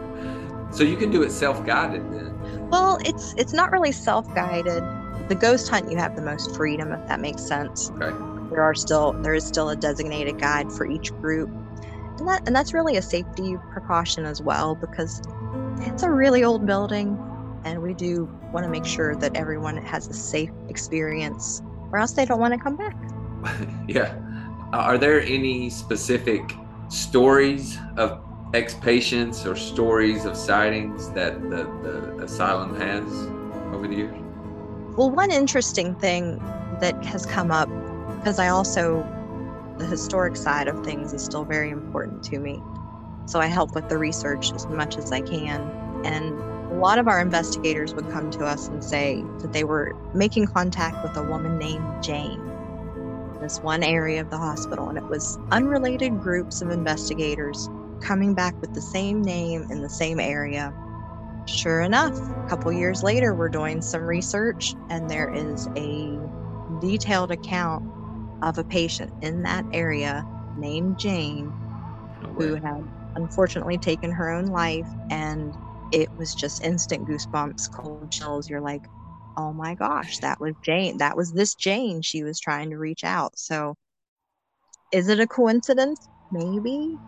[0.74, 2.68] So you can do it self-guided then.
[2.70, 4.82] Well, it's it's not really self-guided
[5.28, 8.14] the ghost hunt you have the most freedom if that makes sense Okay.
[8.50, 11.48] there are still there is still a designated guide for each group
[12.18, 15.22] and that and that's really a safety precaution as well because
[15.80, 17.18] it's a really old building
[17.64, 22.12] and we do want to make sure that everyone has a safe experience or else
[22.12, 22.96] they don't want to come back
[23.88, 24.14] yeah.
[24.72, 26.42] Uh, Are there any specific
[26.88, 28.23] stories of
[28.54, 33.04] ex-patients or stories of sightings that the, the asylum has
[33.74, 34.16] over the years?
[34.96, 36.38] Well, one interesting thing
[36.80, 37.68] that has come up,
[38.18, 39.04] because I also,
[39.78, 42.62] the historic side of things is still very important to me.
[43.26, 45.60] So I help with the research as much as I can.
[46.04, 46.38] And
[46.70, 50.46] a lot of our investigators would come to us and say that they were making
[50.46, 52.40] contact with a woman named Jane
[53.34, 54.88] in this one area of the hospital.
[54.88, 57.68] And it was unrelated groups of investigators
[58.02, 60.72] coming back with the same name in the same area
[61.46, 66.30] Sure enough, a couple years later, we're doing some research, and there is a
[66.80, 67.84] detailed account
[68.42, 71.54] of a patient in that area named Jane
[72.20, 74.88] No who had unfortunately taken her own life.
[75.10, 75.54] And
[75.90, 78.48] it was just instant goosebumps, cold chills.
[78.48, 78.86] You're like,
[79.36, 80.98] oh my gosh, that was Jane.
[80.98, 82.02] That was this Jane.
[82.02, 83.38] She was trying to reach out.
[83.38, 83.76] So,
[84.92, 86.08] is it a coincidence?
[86.30, 87.00] Maybe.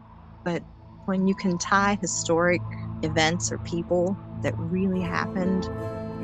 [0.45, 0.65] But
[1.07, 2.61] when you can tie historic
[3.03, 5.69] events or people that really happened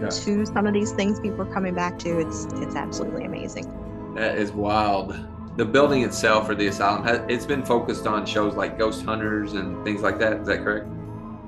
[0.01, 0.09] Yeah.
[0.09, 3.67] to some of these things people are coming back to, it's it's absolutely amazing.
[4.15, 5.17] That is wild.
[5.57, 9.53] The building itself or the asylum, has, it's been focused on shows like Ghost Hunters
[9.53, 10.41] and things like that.
[10.41, 10.89] Is that correct?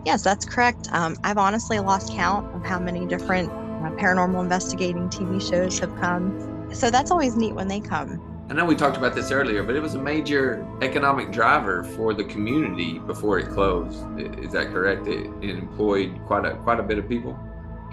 [0.04, 0.88] Yes, that's correct.
[0.92, 5.94] Um, I've honestly lost count of how many different uh, paranormal investigating TV shows have
[5.96, 6.68] come.
[6.72, 8.20] So that's always neat when they come.
[8.48, 12.12] I know we talked about this earlier, but it was a major economic driver for
[12.12, 14.04] the community before it closed.
[14.18, 15.06] Is that correct?
[15.06, 17.38] It, it employed quite a quite a bit of people.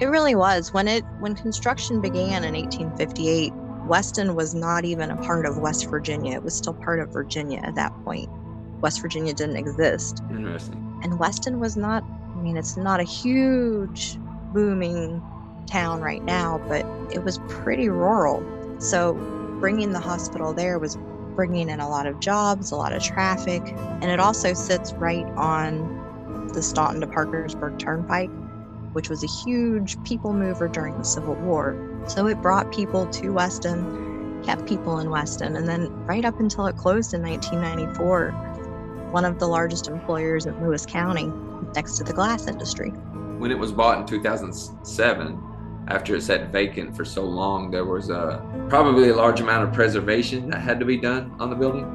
[0.01, 3.53] It really was when it when construction began in 1858.
[3.85, 6.35] Weston was not even a part of West Virginia.
[6.35, 8.29] It was still part of Virginia at that point.
[8.81, 10.21] West Virginia didn't exist.
[10.29, 10.99] Interesting.
[11.03, 14.17] And Weston was not, I mean, it's not a huge,
[14.53, 15.21] booming
[15.65, 18.43] town right now, but it was pretty rural.
[18.79, 19.13] So
[19.62, 20.97] bringing the hospital there was
[21.36, 25.26] bringing in a lot of jobs, a lot of traffic, and it also sits right
[25.38, 28.32] on the Staunton to Parkersburg Turnpike,
[28.93, 31.78] which was a huge people mover during the Civil War.
[32.08, 36.65] So it brought people to Weston, kept people in Weston, and then right up until
[36.65, 38.32] it closed in 1994,
[39.12, 41.32] one of the largest employers in Lewis County
[41.76, 42.89] next to the glass industry.
[42.89, 45.50] When it was bought in 2007,
[45.91, 49.73] after it sat vacant for so long, there was a probably a large amount of
[49.73, 51.86] preservation that had to be done on the building.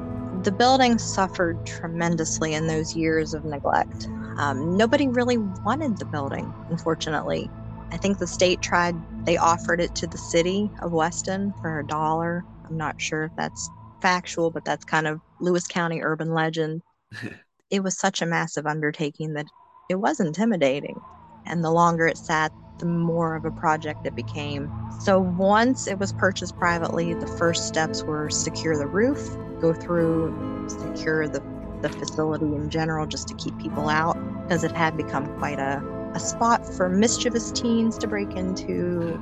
[0.43, 4.07] The building suffered tremendously in those years of neglect.
[4.37, 7.49] Um, nobody really wanted the building, unfortunately.
[7.91, 11.87] I think the state tried, they offered it to the city of Weston for a
[11.87, 12.45] dollar.
[12.69, 13.67] I'm not sure if that's
[13.99, 16.83] factual, but that's kind of Lewis County urban legend.
[17.71, 19.47] it was such a massive undertaking that
[19.89, 20.99] it was intimidating.
[21.47, 24.71] And the longer it sat, the more of a project it became.
[24.99, 30.67] So once it was purchased privately, the first steps were secure the roof, go through,
[30.67, 31.41] secure the,
[31.81, 35.83] the facility in general just to keep people out because it had become quite a,
[36.13, 39.19] a spot for mischievous teens to break into,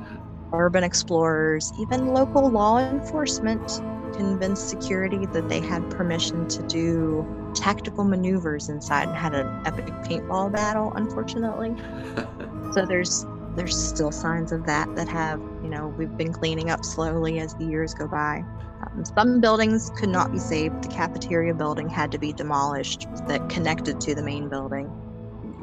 [0.52, 3.80] urban explorers, even local law enforcement
[4.16, 9.86] convinced security that they had permission to do tactical maneuvers inside and had an epic
[10.04, 11.74] paintball battle, unfortunately.
[12.72, 13.24] So there's
[13.56, 17.54] there's still signs of that that have, you know, we've been cleaning up slowly as
[17.54, 18.44] the years go by.
[18.82, 20.84] Um, some buildings could not be saved.
[20.84, 24.92] The cafeteria building had to be demolished that connected to the main building.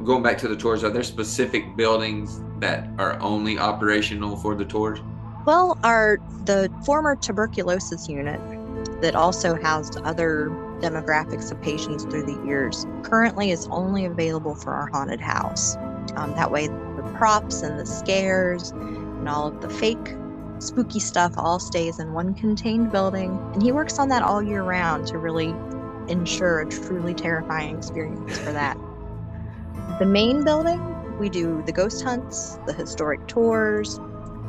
[0.04, 4.64] Going back to the tours, are there specific buildings that are only operational for the
[4.64, 5.00] tours?
[5.46, 8.40] Well, our the former tuberculosis unit
[9.00, 10.48] that also housed other
[10.80, 15.76] demographics of patients through the years currently is only available for our haunted house.
[16.16, 16.68] Um, that way,
[17.14, 20.14] props and the scares and all of the fake
[20.58, 23.38] spooky stuff all stays in one contained building.
[23.52, 25.54] And he works on that all year round to really
[26.08, 28.76] ensure a truly terrifying experience for that.
[29.98, 30.80] the main building,
[31.18, 34.00] we do the ghost hunts, the historic tours.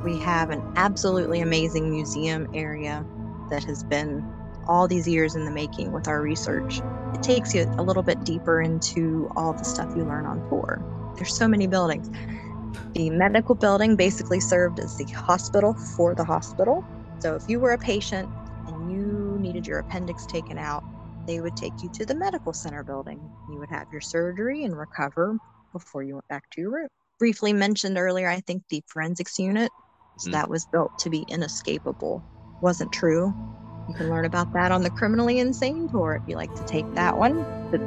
[0.03, 3.05] We have an absolutely amazing museum area
[3.49, 4.23] that has been
[4.67, 6.81] all these years in the making with our research.
[7.13, 10.83] It takes you a little bit deeper into all the stuff you learn on tour.
[11.15, 12.09] There's so many buildings.
[12.93, 16.85] The medical building basically served as the hospital for the hospital.
[17.19, 18.29] So if you were a patient
[18.67, 20.83] and you needed your appendix taken out,
[21.27, 23.29] they would take you to the medical center building.
[23.47, 25.37] You would have your surgery and recover
[25.73, 26.87] before you went back to your room.
[27.19, 29.71] Briefly mentioned earlier, I think the forensics unit
[30.17, 30.33] so Mhm.
[30.33, 32.23] that was built to be inescapable.
[32.61, 33.33] Wasn't true.
[33.87, 36.87] You can learn about that on the criminally insane tour if you like to take
[36.95, 37.45] that one.
[37.71, 37.81] The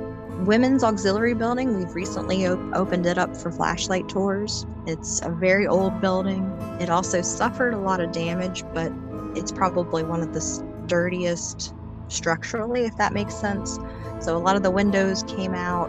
[0.44, 4.66] women's auxiliary building, we've recently op- opened it up for flashlight tours.
[4.87, 6.44] It's a very old building.
[6.81, 8.92] It also suffered a lot of damage, but
[9.35, 11.74] it's probably one of the sturdiest
[12.09, 13.79] structurally, if that makes sense.
[14.20, 15.88] So a lot of the windows came out,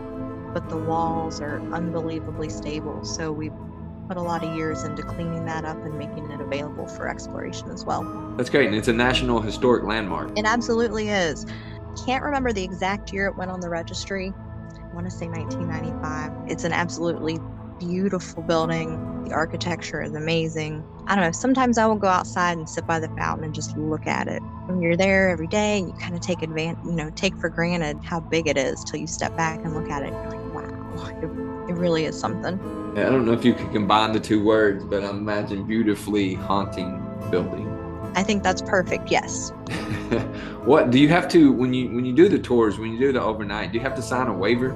[0.53, 3.03] but the walls are unbelievably stable.
[3.05, 3.51] So we
[4.07, 7.69] put a lot of years into cleaning that up and making it available for exploration
[7.69, 8.03] as well.
[8.37, 8.67] That's great.
[8.67, 10.37] And it's a National Historic Landmark.
[10.37, 11.45] It absolutely is.
[12.05, 14.33] Can't remember the exact year it went on the registry.
[14.35, 16.49] I want to say 1995.
[16.49, 17.39] It's an absolutely
[17.79, 19.23] beautiful building.
[19.25, 20.83] The architecture is amazing.
[21.07, 21.31] I don't know.
[21.31, 24.41] Sometimes I will go outside and sit by the fountain and just look at it.
[24.65, 27.99] When you're there every day, you kind of take advantage, you know, take for granted
[28.03, 30.09] how big it is till you step back and look at it.
[30.09, 32.59] You're like, wow, it, it really is something.
[32.97, 37.05] I don't know if you could combine the two words, but I imagine beautifully haunting
[37.29, 37.68] building.
[38.15, 39.11] I think that's perfect.
[39.11, 39.51] Yes.
[40.65, 43.11] what do you have to when you when you do the tours, when you do
[43.11, 44.71] the overnight, do you have to sign a waiver?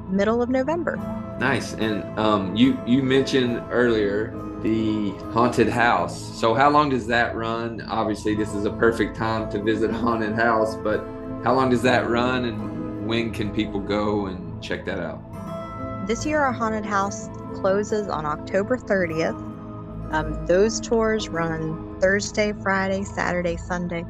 [0.08, 0.96] middle of November.
[1.38, 1.74] Nice.
[1.74, 6.38] And um, you you mentioned earlier the haunted house.
[6.38, 7.82] So how long does that run?
[7.82, 11.00] Obviously, this is a perfect time to visit haunted house, but
[11.44, 15.20] how long does that run, and when can people go and check that out?
[16.06, 19.36] This year, our haunted house closes on October 30th.
[20.12, 24.04] Um, those tours run Thursday, Friday, Saturday, Sunday.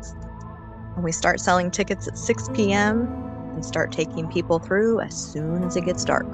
[0.94, 3.25] And we start selling tickets at 6 p.m.
[3.56, 6.26] and start taking people through as soon as it gets dark.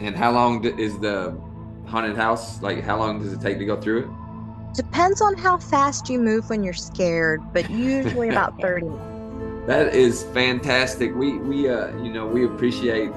[0.00, 1.38] And how long is the
[1.86, 2.62] haunted house?
[2.62, 4.74] Like, how long does it take to go through it?
[4.74, 9.66] Depends on how fast you move when you're scared, but usually about 30 minutes.
[9.66, 11.14] That is fantastic.
[11.14, 13.12] We we uh you know we appreciate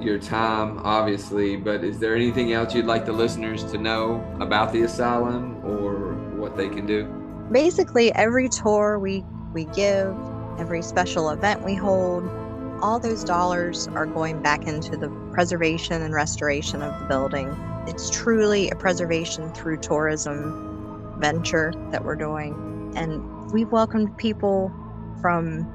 [0.00, 4.72] your time obviously, but is there anything else you'd like the listeners to know about
[4.72, 7.06] the asylum or what they can do?
[7.50, 10.14] basically every tour we we give
[10.58, 12.24] every special event we hold
[12.82, 17.56] all those dollars are going back into the preservation and restoration of the building.
[17.86, 22.92] It's truly a preservation through tourism venture that we're doing.
[22.96, 24.72] And we've welcomed people
[25.20, 25.66] from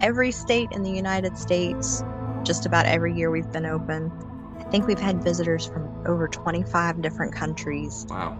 [0.00, 2.02] every state in the united states.
[2.44, 4.12] Just about every year we've been open.
[4.58, 8.06] I think we've had visitors from over 25 different countries.
[8.08, 8.36] Wow.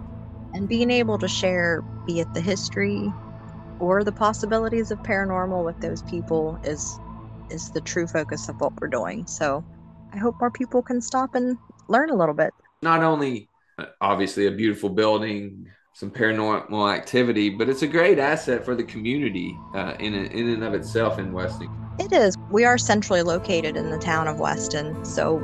[0.53, 3.11] and being able to share be it the history
[3.79, 6.99] or the possibilities of paranormal with those people is
[7.49, 9.25] is the true focus of what we're doing.
[9.27, 9.63] So
[10.13, 12.53] i hope more people can stop and learn a little bit.
[12.81, 18.65] Not only uh, obviously a beautiful building, some paranormal activity, but it's a great asset
[18.65, 21.69] for the community uh, in in and of itself in Weston.
[21.99, 22.35] it is.
[22.51, 25.05] We are centrally located in the town of weston.
[25.05, 25.39] So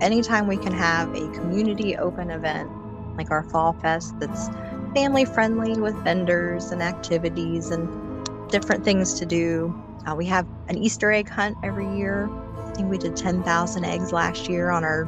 [0.00, 2.70] anytime we can have a community open event
[3.16, 4.48] like our fall fest that's
[4.94, 7.88] family friendly with vendors and activities and
[8.50, 9.74] different things to do
[10.06, 12.28] uh, we have an easter egg hunt every year
[12.66, 15.04] i think we did 10000 eggs last year on our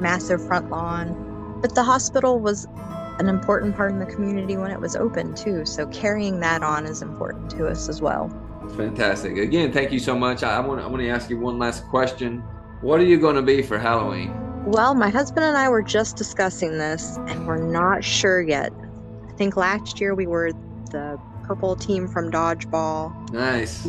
[0.00, 1.58] massive front lawn.
[1.60, 2.66] But the hospital was
[3.18, 5.64] an important part in the community when it was open too.
[5.64, 8.30] So carrying that on is important to us as well.
[8.76, 9.38] Fantastic.
[9.38, 10.42] Again, thank you so much.
[10.42, 12.40] I want I want to ask you one last question.
[12.82, 14.34] What are you going to be for Halloween?
[14.66, 18.72] Well, my husband and I were just discussing this and we're not sure yet.
[19.28, 20.52] I think last year we were
[20.90, 23.32] the purple team from Dodgeball.
[23.32, 23.86] Nice.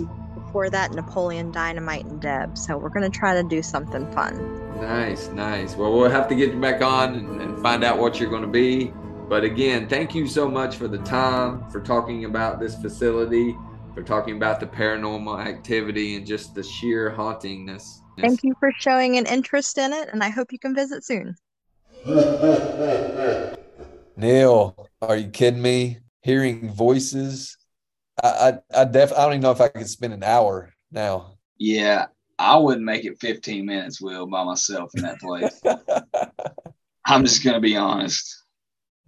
[0.48, 2.58] Before that, Napoleon Dynamite and Deb.
[2.58, 4.80] So we're going to try to do something fun.
[4.80, 5.76] Nice, nice.
[5.76, 8.43] Well, we'll have to get you back on and, and find out what you're going
[8.43, 8.93] to be.
[9.28, 13.58] But again, thank you so much for the time, for talking about this facility,
[13.93, 18.00] for talking about the paranormal activity and just the sheer hauntingness.
[18.18, 21.36] Thank you for showing an interest in it, and I hope you can visit soon.
[24.16, 25.98] Neil, are you kidding me?
[26.22, 27.58] Hearing voices.
[28.24, 28.28] I
[28.74, 31.38] I, I def I don't even know if I could spend an hour now.
[31.57, 32.07] Yeah,
[32.39, 35.59] I wouldn't make it 15 minutes, Will, by myself in that place.
[37.05, 38.43] I'm just gonna be honest.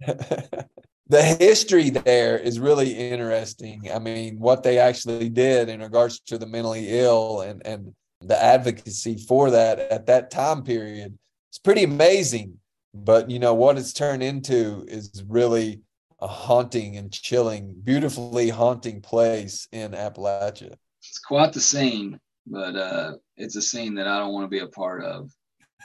[0.00, 3.90] the history there is really interesting.
[3.92, 8.42] I mean, what they actually did in regards to the mentally ill and and the
[8.42, 11.18] advocacy for that at that time period.
[11.50, 12.58] It's pretty amazing.
[12.92, 15.82] But you know what it's turned into is really
[16.20, 20.74] a haunting and chilling, beautifully haunting place in Appalachia.
[20.98, 24.60] It's quite the scene, but uh, it's a scene that I don't want to be
[24.60, 25.30] a part of.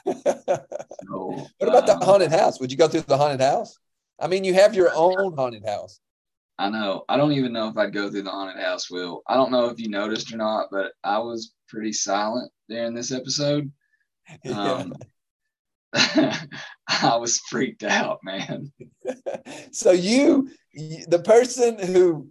[1.07, 2.59] So, what about um, the haunted house?
[2.59, 3.77] Would you go through the haunted house?
[4.19, 5.99] I mean, you have your own haunted house.
[6.57, 7.03] I know.
[7.09, 9.21] I don't even know if I'd go through the haunted house, Will.
[9.27, 13.11] I don't know if you noticed or not, but I was pretty silent during this
[13.11, 13.71] episode.
[14.51, 14.91] Um,
[16.88, 18.72] I was freaked out, man.
[19.72, 22.30] so you, the person who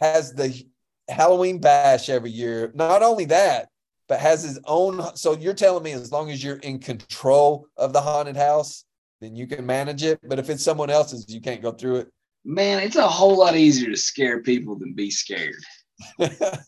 [0.00, 0.64] has the
[1.08, 3.68] Halloween bash every year, not only that,
[4.08, 5.16] but has his own.
[5.16, 8.84] So you're telling me as long as you're in control of the haunted house,
[9.20, 10.20] then you can manage it.
[10.22, 12.08] But if it's someone else's, you can't go through it.
[12.44, 15.62] Man, it's a whole lot easier to scare people than be scared.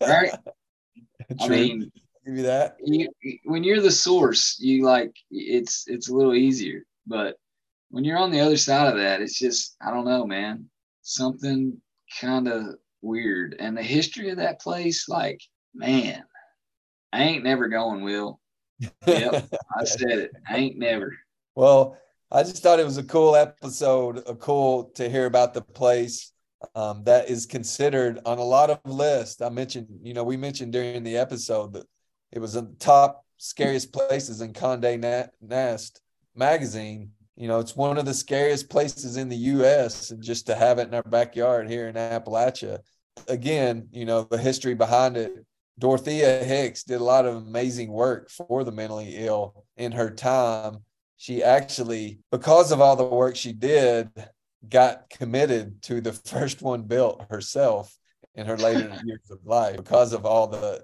[0.01, 0.33] right?
[1.41, 1.91] I mean,
[2.25, 2.77] give you that.
[2.81, 3.09] You,
[3.45, 6.85] when you're the source, you like it's it's a little easier.
[7.07, 7.37] But
[7.91, 10.68] when you're on the other side of that, it's just I don't know, man.
[11.03, 11.81] Something
[12.20, 13.57] kind of weird.
[13.59, 15.41] And the history of that place, like,
[15.75, 16.23] man,
[17.12, 18.41] I ain't never going, Will.
[19.07, 20.31] Yep, I said it.
[20.49, 21.16] I ain't never.
[21.55, 21.99] Well,
[22.31, 26.33] I just thought it was a cool episode, a cool to hear about the place
[26.75, 29.43] um, that is considered on a lot of lists.
[29.43, 31.87] I mentioned, you know, we mentioned during the episode that
[32.33, 34.99] it was in the top scariest places in Condé
[35.41, 36.01] Nast
[36.35, 37.11] magazine.
[37.37, 40.11] You know, it's one of the scariest places in the U.S.
[40.11, 42.80] and just to have it in our backyard here in Appalachia.
[43.28, 45.33] Again, you know, the history behind it.
[45.78, 50.78] Dorothea Dix did a lot of amazing work for the mentally ill in her time
[51.22, 54.11] she actually, because of all the work she did,
[54.68, 57.97] got committed to the first one built herself
[58.35, 60.83] in her later years of life because of all the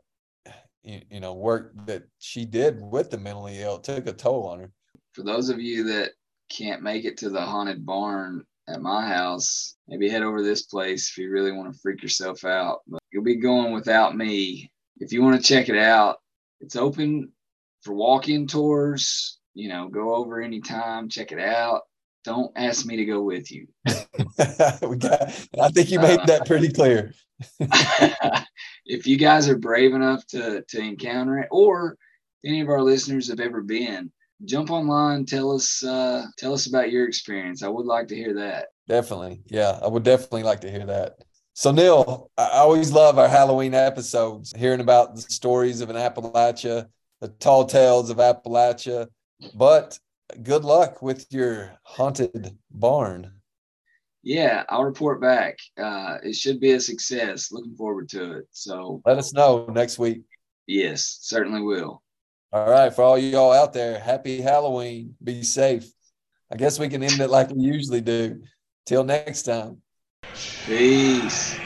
[0.82, 4.70] you know work that she did with the mentally ill took a toll on her
[5.12, 6.12] for those of you that
[6.50, 11.10] can't make it to the haunted barn at my house maybe head over this place
[11.10, 15.12] if you really want to freak yourself out but you'll be going without me if
[15.12, 16.18] you want to check it out
[16.60, 17.30] it's open
[17.82, 21.82] for walk-in tours you know, go over anytime, check it out.
[22.24, 23.68] Don't ask me to go with you.
[23.86, 25.22] we got,
[25.60, 27.12] I think you made that pretty clear.
[28.86, 31.96] if you guys are brave enough to to encounter it, or
[32.44, 34.10] any of our listeners have ever been,
[34.44, 37.62] jump online, tell us uh, tell us about your experience.
[37.62, 38.68] I would like to hear that.
[38.88, 41.18] Definitely, yeah, I would definitely like to hear that.
[41.54, 46.86] So Neil, I always love our Halloween episodes, hearing about the stories of an Appalachia,
[47.20, 49.08] the tall tales of Appalachia,
[49.54, 49.98] but
[50.42, 53.32] good luck with your haunted barn.
[54.22, 55.58] Yeah, I'll report back.
[55.80, 57.50] Uh, it should be a success.
[57.52, 58.48] Looking forward to it.
[58.50, 60.22] So let us know next week.
[60.66, 62.02] Yes, certainly will.
[62.52, 62.92] All right.
[62.92, 65.14] For all y'all out there, happy Halloween.
[65.22, 65.90] Be safe.
[66.50, 68.42] I guess we can end it like we usually do.
[68.86, 69.82] Till next time.
[70.66, 71.58] Peace.